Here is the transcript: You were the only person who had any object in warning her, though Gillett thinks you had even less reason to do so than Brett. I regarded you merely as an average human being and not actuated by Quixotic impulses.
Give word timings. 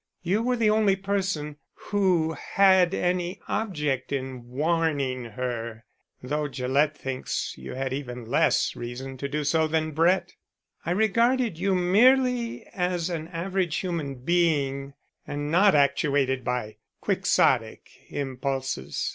You 0.23 0.41
were 0.41 0.55
the 0.55 0.71
only 0.71 0.95
person 0.95 1.57
who 1.75 2.33
had 2.33 2.91
any 2.95 3.39
object 3.47 4.11
in 4.11 4.47
warning 4.49 5.25
her, 5.25 5.85
though 6.23 6.47
Gillett 6.47 6.97
thinks 6.97 7.53
you 7.55 7.75
had 7.75 7.93
even 7.93 8.25
less 8.25 8.75
reason 8.75 9.15
to 9.17 9.29
do 9.29 9.43
so 9.43 9.67
than 9.67 9.91
Brett. 9.91 10.33
I 10.87 10.89
regarded 10.89 11.59
you 11.59 11.75
merely 11.75 12.65
as 12.73 13.11
an 13.11 13.27
average 13.27 13.75
human 13.75 14.15
being 14.15 14.95
and 15.27 15.51
not 15.51 15.75
actuated 15.75 16.43
by 16.43 16.77
Quixotic 17.01 17.87
impulses. 18.09 19.07